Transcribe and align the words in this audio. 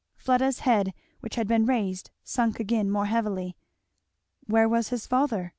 Fleda's 0.15 0.61
head 0.61 0.95
which 1.19 1.35
had 1.35 1.47
been 1.47 1.67
raised 1.67 2.09
sunk 2.23 2.59
again 2.59 2.79
and 2.87 2.91
more 2.91 3.05
heavily. 3.05 3.55
"Where 4.47 4.67
was 4.67 4.89
his 4.89 5.05
father?" 5.05 5.49